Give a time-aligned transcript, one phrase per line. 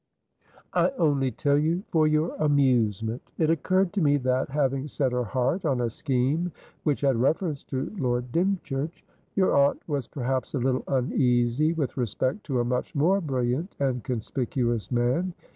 [0.73, 3.21] "I only tell you for your amusement.
[3.37, 7.63] It occurred to me that, having set her heart on a scheme which had reference
[7.65, 9.03] to Lord Dymchurch,
[9.35, 14.03] your aunt was perhaps a little uneasy with respect to a much more brilliant and
[14.03, 15.35] conspicuous man.